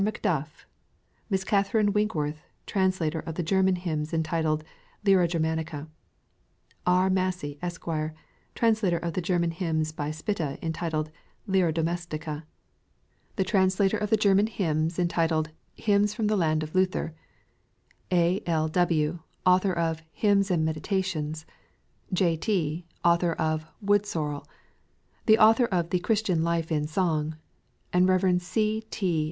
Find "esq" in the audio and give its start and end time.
7.61-7.85